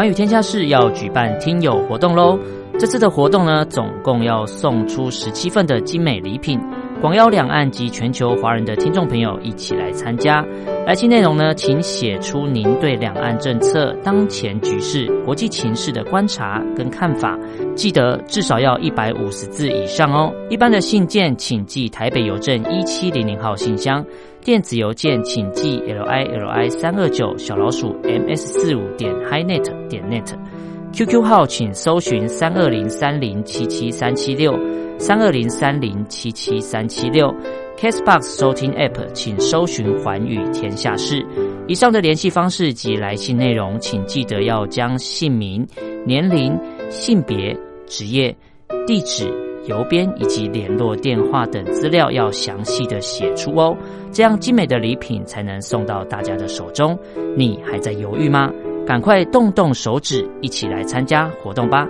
[0.00, 2.38] 寰宇天下室要举办听友活动喽！
[2.78, 6.58] 这次的活动呢，总共要送出十七份的精美礼品，
[7.02, 10.42] 广邀两岸及全球华人的听众朋友一起来参加。
[10.86, 17.38] 来信内容呢，请写出您对两岸政策、当前局势、国际情势的观察跟看法，
[17.74, 20.32] 记得至少要一百五十字以上哦。
[20.48, 24.02] 一般的信件请寄台北邮政一七零零号信箱。
[24.42, 34.58] 电子邮件请寄 l i l i 三二九小老鼠 m s 四五点 highnet 点 net，QQ 号请搜寻三二零三零七七三七六
[34.98, 37.30] 三二零三零七七三七六
[37.76, 41.22] ，Castbox 收听 App 请搜寻环宇天下事。
[41.68, 45.66] 以上的联系方式及来信内容，请记得要将姓名、
[46.06, 47.54] 年龄、性别、
[47.86, 48.34] 职业、
[48.86, 49.49] 地址。
[49.70, 53.76] 邮编以及联络电话等资料要详细的写出哦，
[54.10, 56.98] 这样精美的礼品才能送到大家的手中。
[57.36, 58.52] 你还在犹豫吗？
[58.84, 61.86] 赶快动动手指，一起来参加活动吧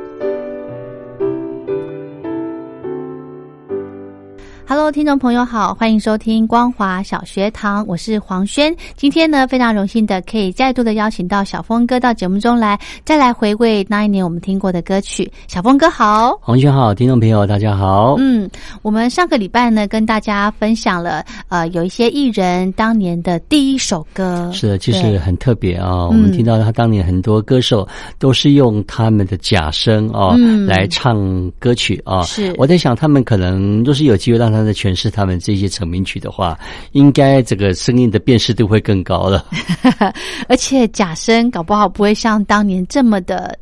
[4.70, 8.72] ！Hello，听众朋友好，欢迎收听光华小学堂，我是黄轩。
[8.94, 15.28] 今天呢，非常荣幸的可以再度的邀请到小峰哥到节目中来，再来回味那一年我们听过的歌曲。
[15.48, 18.14] 小峰哥好，黄轩好，听众朋友大家好。
[18.20, 18.48] 嗯，
[18.82, 26.06] 我们上个礼拜呢，跟大家分享了呃，有一些艺人当年的第一首歌，是的，其实很特别啊。
[26.06, 27.88] 我们听到他当年很多歌手
[28.20, 32.22] 都是用他们的假声哦来唱歌曲啊。
[32.22, 34.59] 是，我在想他们可能若是有机会让他。
[34.64, 36.58] 在诠释他们这些成名曲的话，
[36.92, 39.44] 应该这个声音的辨识度会更高了。
[40.48, 43.58] 而且假声搞不好不会像当年这么的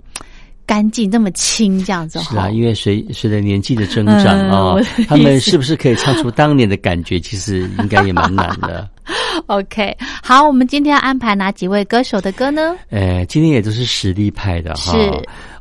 [0.67, 2.19] 干净、这么轻这样子。
[2.21, 4.77] 是啊，因为随随着年纪的增长 啊，
[5.09, 7.19] 他们是不是可以唱出当年的感觉？
[7.19, 8.89] 其实应该也蛮难的。
[9.47, 12.77] OK，好，我们今天要安排哪几位歌手的歌呢？
[12.91, 14.93] 呃，今天也都是实力派的哈。
[14.93, 15.11] 是。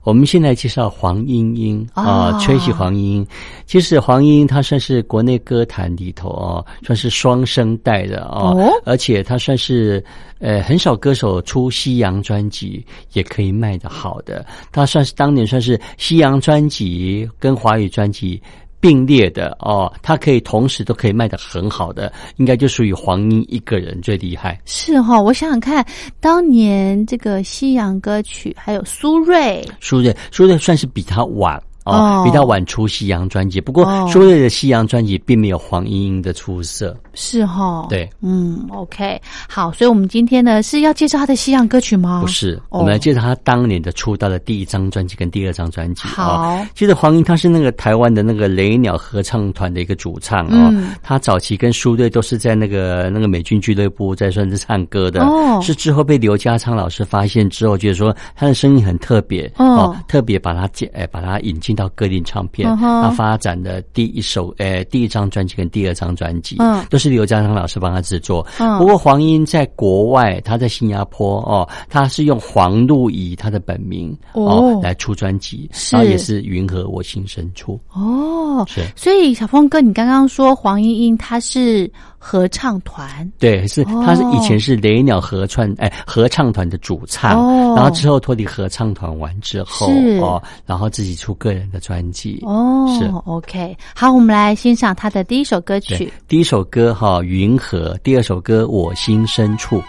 [0.07, 3.27] 我们现在介绍黄莺莺啊，吹起黄莺莺。
[3.65, 10.01] 其实黄莺莺她算是国内歌坛里头哦，算是双声带的哦，而且她算是
[10.39, 14.45] 呃很少歌手出西洋专辑也可以卖得好的。
[14.71, 18.41] 她算是当年算是西洋专辑跟华语专辑。
[18.79, 24.59] 并列的哦，它可以同时都可以卖的很好的，应该就属于黄莺一个人最厉害。
[24.65, 25.85] 是哈，我想想看，
[26.19, 31.61] 当年这个西洋歌曲还有苏芮，苏芮，苏芮算是比他晚。
[31.87, 37.85] 哦，比较晚出西洋专辑，不过苏芮的西洋专辑并没有黄莺莺的出色，是哈？
[37.89, 42.19] 对，嗯，OK，好，所以我们今天呢是要介绍他的西洋歌曲吗？
[42.21, 46.07] 不是，我们来介绍他当年的出道的第一张专辑跟第二张专辑。
[46.07, 61.76] 好，其实黄莺他是那个台湾的那个雷鸟合唱团的一个主唱哦，他早期跟苏芮都是在那个那个美军俱乐部在算是唱歌的，哦，是之后被刘家昌老师发现之后，觉得说他的声音很特别，哦，特别把他接，哎，把他引进。
[61.77, 68.45] 到歌林唱片，他发展的第一首，呃，第一张专辑跟第二张专辑，嗯，都是刘家昌老师帮他制作。
[68.79, 78.81] 不过黄英在国外，他在新加坡哦，他是用黄露仪他的本名哦来出专辑，然后也是云和我心深处哦，是。
[78.95, 81.89] 所以小峰哥，你刚刚说黄莺莺她是。
[82.17, 83.31] 合唱团。
[83.39, 87.31] 对，是他是以前是雷鸟合唱哎合唱团的主唱，
[87.75, 89.87] 然后之后脱离合唱团完之后
[90.21, 93.05] 哦，然后自己出个人的专辑哦，是。
[93.25, 93.77] OK。
[93.95, 99.81] 好，我们来欣赏他的第一首歌曲，第一首歌哈云河，第二首歌我心深处。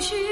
[0.00, 0.29] 须。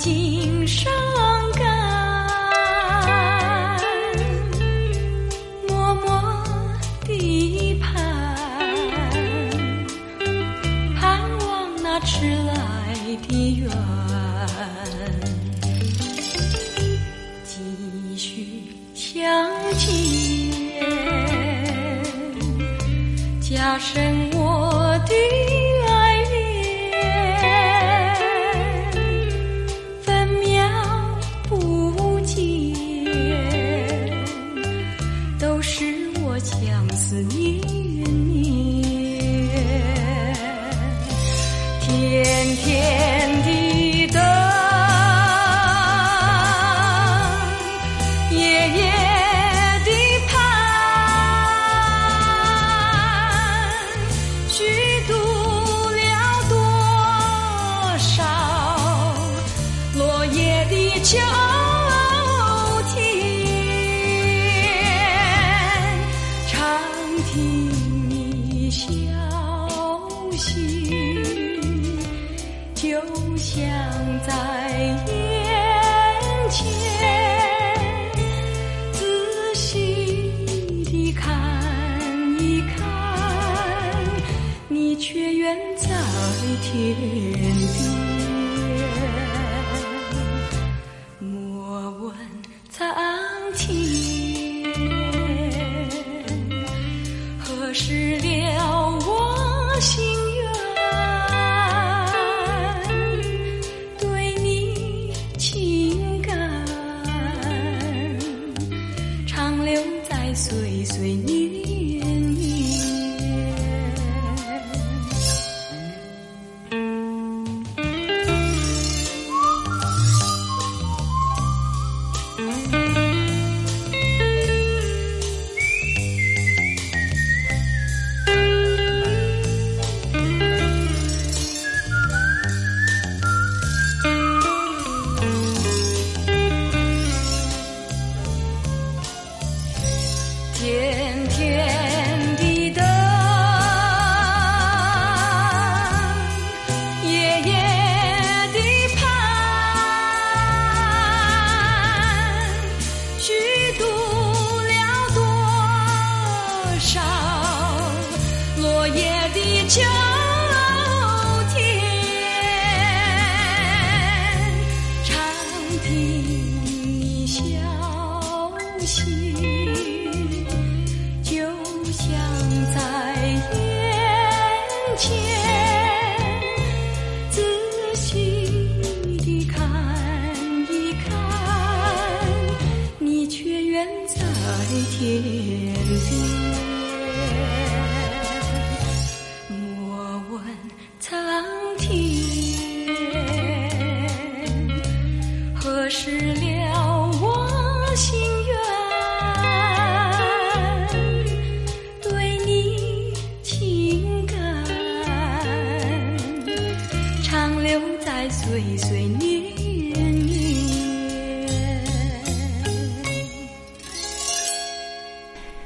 [0.00, 0.49] 叹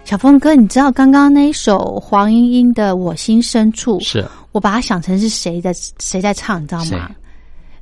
[0.04, 4.24] 小峰哥，你知道刚刚那一首黄莺莺的《我心深处》，是。
[4.52, 7.10] 我把它想成是谁在谁在唱，你知道吗？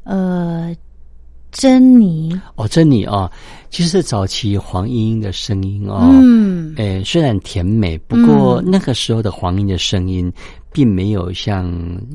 [0.05, 0.75] 呃，
[1.51, 2.41] 珍妮。
[2.55, 3.31] 哦，珍妮哦，
[3.71, 10.33] 其实早期黄莺莺的声音哦，嗯，诶，虽然甜美，不过那个时候的黄莺的声音。
[10.73, 11.71] 并没有像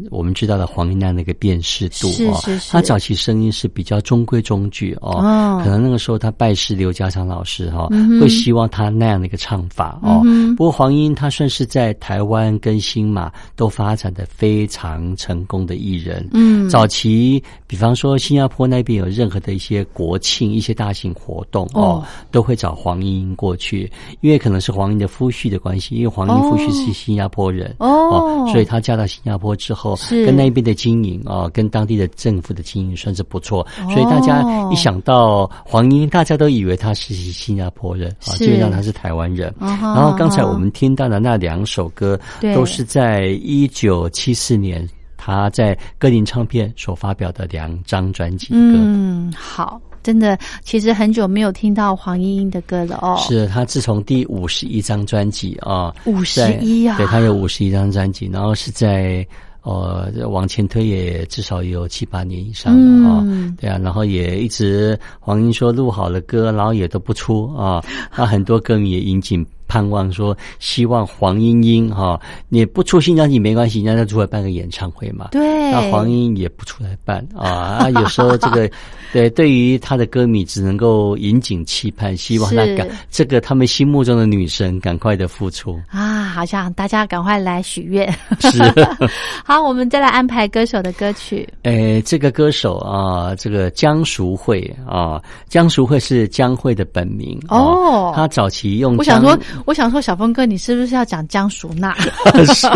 [0.09, 7.87] 我们知道的黄莺那样的一个辨识度哦，他早期声音是比较中规中矩哦，可能那个时候他拜师刘家昌老师哈，
[8.19, 10.21] 会希望他那样的一个唱法哦。
[10.57, 16.27] 不过黄莺他算是在台湾跟新马都发展的非常成功的艺人。
[16.33, 28.45] 嗯，早期比方说新加坡那边有任何的一些国庆、一些大型活动哦，都会找黄莺过去，因为可能是黄莺的夫婿的关系，因为黄莺夫婿是新加坡人哦。
[28.51, 33.65] 所以他嫁到新加坡之后，跟那边的经营啊，跟当地的政府的经营算是不错。
[33.93, 39.53] 所以大家一想到黄英，大家都以为他是新加坡人啊，基本上他是台湾人。
[39.59, 42.19] 然后刚才我们听到的那两首歌，
[42.55, 44.87] 都是在一九七四年
[45.17, 48.55] 他在歌林唱片所发表的两张专辑歌。
[48.55, 49.81] 嗯，好。
[50.07, 53.17] 真的，其实很久没有听到黄莺莺的歌了哦。
[53.19, 59.27] 是她自从第五十一张专辑啊，五十一啊，对她有五十一张专辑，然后是在
[59.63, 62.73] 呃往前推也至少有七八年以上
[63.03, 63.25] 了啊，
[63.59, 69.45] 对啊，然后也一直黄莺说录好了歌，然后也都不出啊，她很多歌迷也引颈。
[69.67, 72.19] 盼望说，希望黄莺莺哈，
[72.49, 75.29] 你不出新专辑没关系，让他出来办个演唱会嘛。
[75.31, 77.47] 对，那黄莺也不出来办啊。
[77.47, 78.69] 啊，有时候这个，
[79.11, 86.25] 对，对于他的歌迷只能够引颈期盼，希望他赶这个他们心目中的女神赶快的复出啊。
[86.25, 88.11] 好像大家赶快来许愿。
[88.39, 88.61] 是，
[89.43, 91.47] 好，我们再来安排歌手的歌曲。
[91.63, 98.13] 诶，这个歌手啊，这个江淑慧啊，江淑慧是江慧的本名哦。
[98.15, 99.37] 他早期用，我想说。
[99.65, 101.95] 我想说，小峰哥，你是不是要讲江淑娜？
[102.53, 102.67] 是，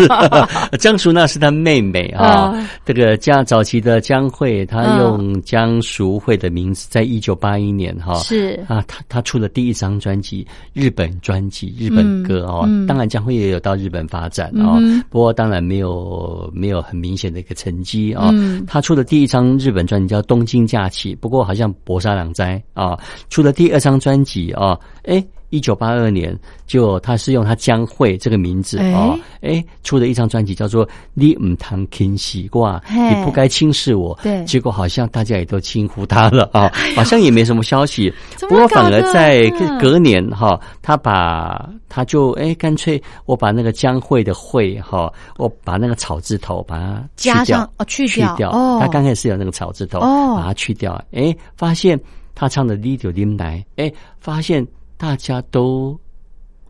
[0.78, 2.52] 江淑娜是他妹妹啊。
[2.84, 12.68] 这个江早期的江蕙，她用江淑慧的名字，在一九八一年哈是啊，她她出了第一张专辑，日本专辑，日本歌哦。
[12.86, 14.78] 当然，江蕙也有到日本发展啊，
[15.10, 18.30] 不过当然没有没有很明显的一个成绩啊。
[18.66, 22.98] 她出的第一张日本专辑叫《东京假期》，不过好像薄沙两灾啊。
[23.30, 25.24] 出了第二张专辑啊，哎。
[25.52, 32.82] 一九八二年，就他是用他江蕙这个名字哦，哎，出的一张专辑叫做《你唔谈轻视我》，
[33.14, 34.18] 你不该轻视我。
[34.22, 38.10] 对，结果好像大家也都轻呼他了啊，好像也没什么消息。
[38.48, 39.46] 不过反而在
[39.78, 48.06] 隔年哈，他把他就哎，干脆我把那个江蕙的蕙哈，我把那个草字头把它加上哦，去
[48.38, 48.50] 掉。
[48.52, 50.98] 哦，他刚开始有那个草字头，哦，把它去掉。
[51.12, 52.00] 哎，发现
[52.34, 54.66] 他唱的《你就林来》，哎，发现。
[55.02, 55.98] 大家都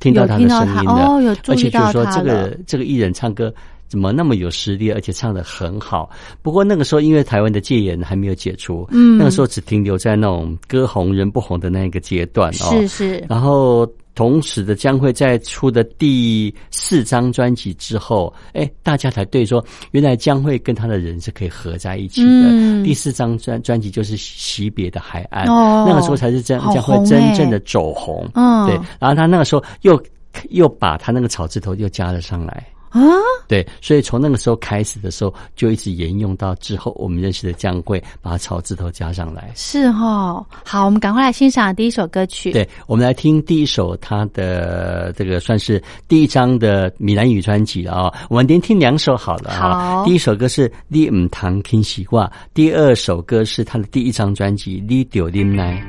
[0.00, 3.52] 听到他的声音了，而且就是说，这个这个艺人唱歌
[3.88, 6.08] 怎么那么有实力，而且唱的很好。
[6.40, 12.72] 不过那个时候，因为台湾的戒严还没有解除，嗯，那个时候只停留在那种歌红人不红的那一个阶段哦。
[12.72, 13.86] 是是，然后。
[14.14, 22.84] 同时的将会在出的第四张专辑之后，哎，大家才对说，原来将会跟他的人是可以合在一起的。
[22.84, 25.46] 第四张专专辑就是《惜别的海岸》，
[25.86, 28.28] 那个时候才是真将会真正的走红。
[28.66, 30.02] 对，然后他那个时候又
[30.50, 32.66] 又把他那个草字头又加了上来。
[32.92, 33.00] 啊，
[33.48, 39.50] 对，所以从那个时候开始的时候，就一直沿用到之后我们认识的姜桂，把草字头加上来。
[39.54, 42.52] 是哦，好，我们赶快来欣赏第一首歌曲。
[42.52, 48.12] 对，我们来听第一首他的这个算是第一张的闽南语专辑啊。
[48.28, 50.04] 我们连听两首好了啊。
[50.04, 55.82] 第一首歌是《你唔谈听习惯》，第二首歌是他的第一张专辑《你丢林来》。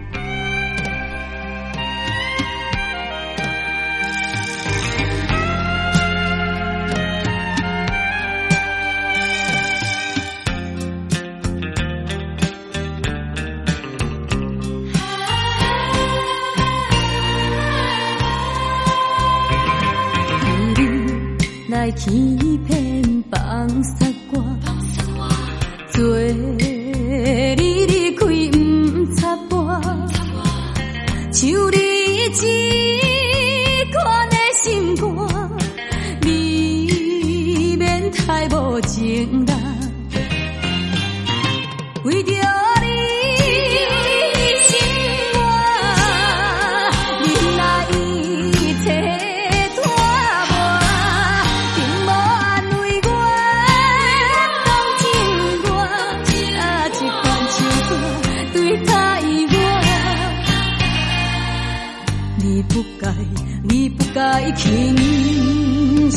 [22.06, 22.33] 天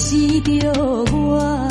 [0.06, 0.72] 轻视着
[1.10, 1.66] 我，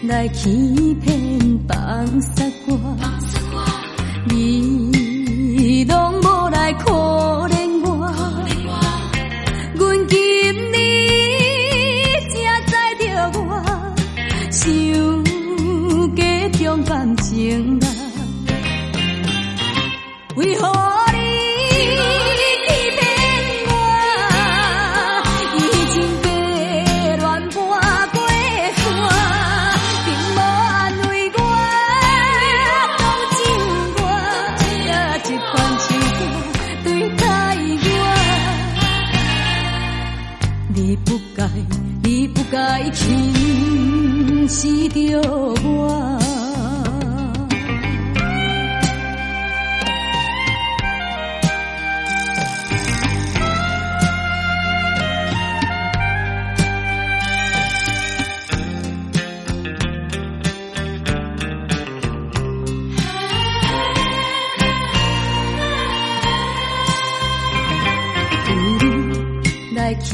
[0.00, 1.18] 你来欺骗
[1.66, 1.76] 放
[2.20, 2.78] 杀我，
[4.26, 4.55] 你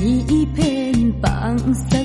[0.03, 2.02] 一片放松。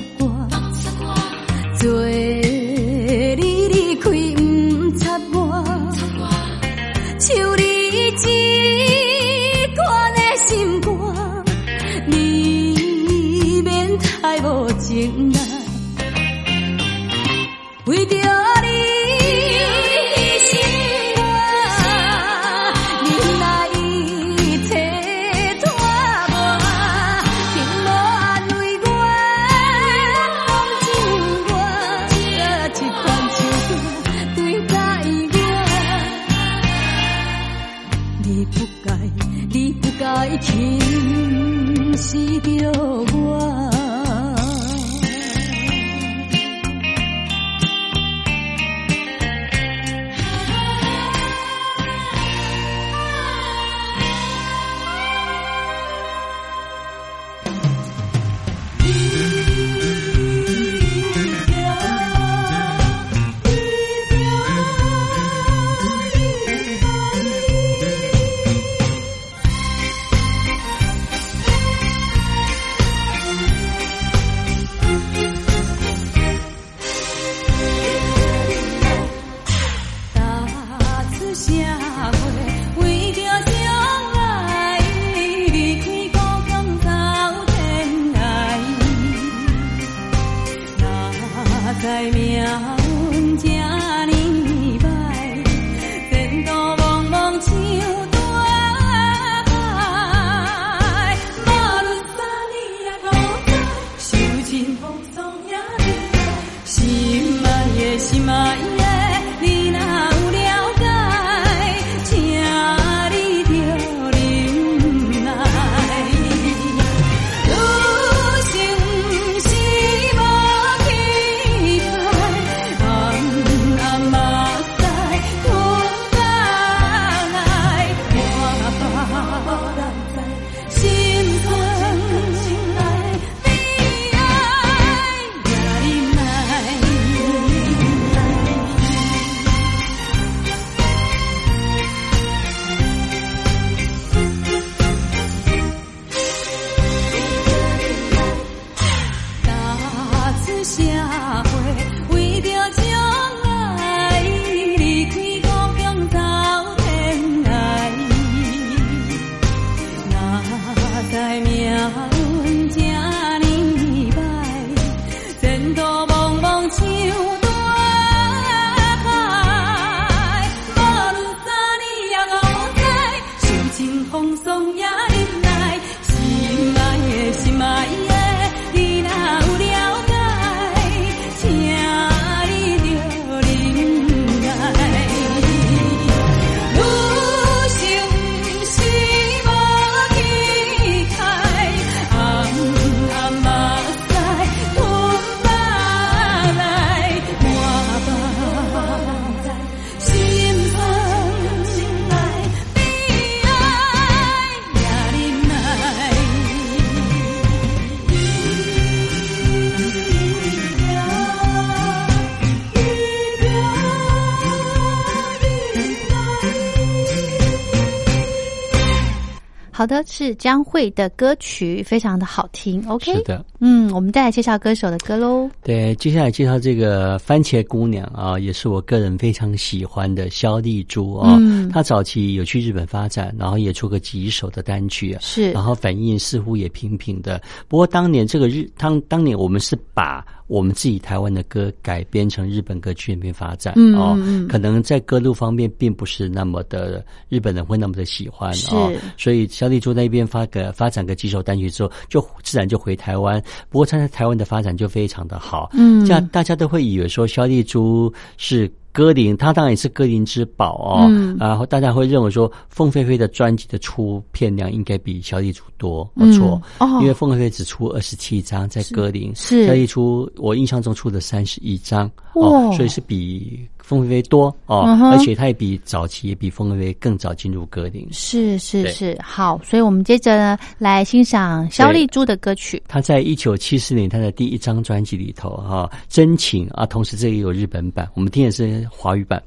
[219.78, 222.84] 好的，是江蕙的歌曲，非常的好听。
[222.88, 225.48] OK，是的，嗯，我们再来介绍歌手的歌喽。
[225.62, 231.36] 对，接下来介绍这个番茄姑娘啊，也是我个人非常喜欢的肖丽珠啊。
[231.38, 237.40] 嗯，她早期有去日本发展，然后也出过几首的单曲，是，然后反应似乎也平平的。
[237.68, 240.26] 不过当年这个日，当当年我们是把。
[240.48, 244.16] 我们自己台湾的歌改编成日本歌曲那边发展哦，
[244.48, 253.40] 可能在歌路方面并不是那么的日本人会那么的喜欢哦，所以小李珠那边发个发展个几首单曲之后，就自然就回台湾。
[253.68, 258.70] 不过他在台湾的发展就非常的好，嗯，这样大家都会以为说肖丽珠是。
[258.92, 261.10] 歌林，他当然也是歌林之宝哦。
[261.38, 266.60] 然后大家会认为说，凤飞飞的专辑的出片量应该比小丽珠多，没错。
[266.78, 273.68] 哦因为凤飞飞只出二十七张在歌林，是小丽出我印象中出的三十一张哦，所以是比。
[273.88, 278.06] 凤飞飞多哦，而且他也比早期也比凤飞飞更早进入歌林。
[278.12, 282.82] 是是是，好，所以我们接着呢来欣赏肖丽珠的歌曲。
[282.86, 289.42] 他在一九七四年他的第一张专辑里头哈，真情啊，同时这也有日本版，我们听的是华语版。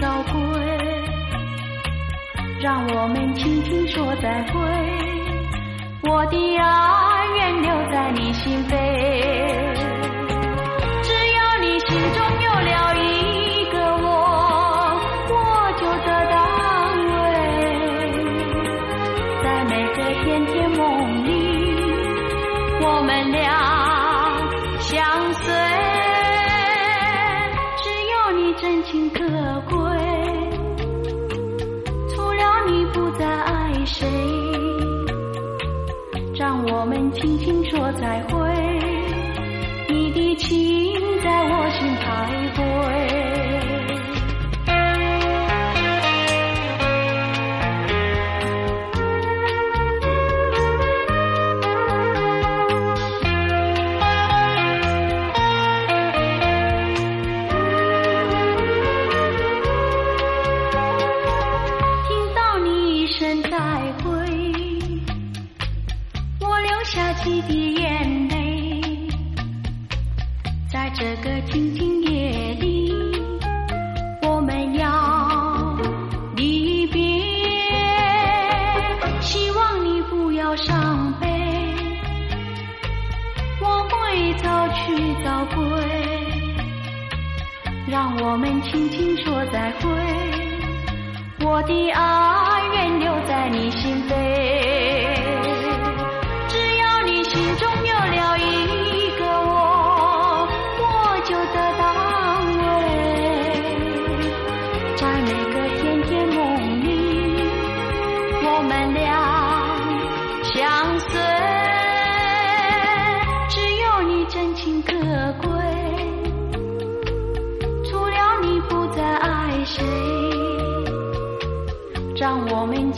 [0.00, 0.32] 早归，
[2.60, 4.60] 让我们轻轻说再会，
[6.02, 9.89] 我的爱愿留在你心扉。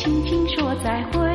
[0.03, 1.32] 轻轻说再会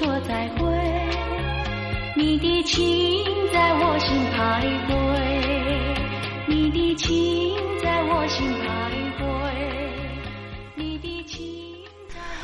[0.00, 0.64] 说再会。
[2.16, 4.90] 你的情在我心徘徊，
[6.46, 8.99] 你的情在我心徘徊，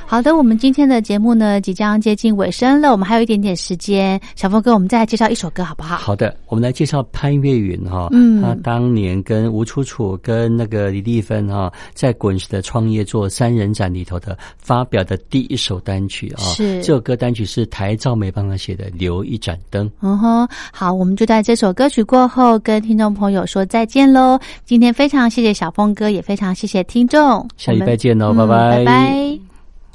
[0.08, 5.96] 好的，我们今天的节目呢即将接近尾声了，我们还有一点点时间，小峰哥，我们再来介绍一首歌好不好？
[5.96, 19.86] 好的，我们来介绍潘越云哈，嗯，他当年跟吴楚楚跟那个李丽芬哈，在滚石的创业做三人展里头的发表的第一首单曲啊，是这首歌单曲是台照梅帮他写的《留一盏灯》。
[20.00, 24.38] 嗯哼，好，我们就在这首歌曲过后跟听众朋友说再见喽。
[24.64, 29.45] 今天非常谢谢小峰哥，也非常谢谢听众，下礼拜见喽，拜拜，拜拜。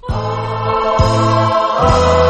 [0.08, 2.21] 啊啊啊！